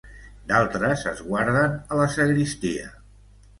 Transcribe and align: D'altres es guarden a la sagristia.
D'altres 0.51 1.03
es 1.11 1.21
guarden 1.27 1.77
a 1.97 2.01
la 2.01 2.09
sagristia. 2.17 2.91